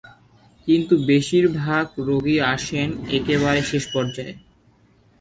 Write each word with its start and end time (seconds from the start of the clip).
কিন্তু 0.67 0.93
বেশির 1.07 1.45
ভাগ 1.61 1.85
রোগী 2.07 2.37
আসেন 2.53 2.89
একেবারে 3.17 3.61
শেষ 3.61 3.83
পর্যায়ে। 3.93 4.33